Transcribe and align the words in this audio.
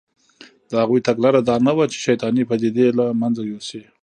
د 0.69 0.71
هغوی 0.81 0.99
تګلاره 1.07 1.41
دا 1.49 1.55
نه 1.67 1.73
وه 1.77 1.85
چې 1.91 1.97
شیطانې 2.07 2.43
پدیدې 2.49 2.87
له 2.97 3.05
منځه 3.21 3.41
یوسي 3.51 3.81